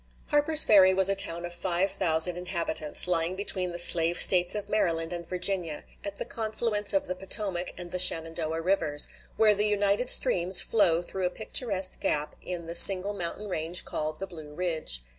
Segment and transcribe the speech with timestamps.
[0.29, 4.67] Harper's Ferry was a town of five thousand inhabitants, lying between the slave States of
[4.67, 9.67] Maryland and Virginia, at the confluence of the Potomac and the Shenandoah rivers, where the
[9.67, 14.55] united streams flow through a picturesque gap in the single mountain range called the Blue
[14.55, 15.03] Ridge.